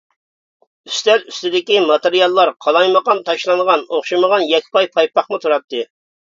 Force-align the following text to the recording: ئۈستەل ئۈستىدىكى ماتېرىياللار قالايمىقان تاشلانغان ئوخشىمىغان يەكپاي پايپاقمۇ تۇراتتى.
ئۈستەل 0.91 1.19
ئۈستىدىكى 1.31 1.77
ماتېرىياللار 1.91 2.51
قالايمىقان 2.67 3.21
تاشلانغان 3.29 3.85
ئوخشىمىغان 3.91 4.47
يەكپاي 4.55 4.91
پايپاقمۇ 4.97 5.41
تۇراتتى. 5.47 5.85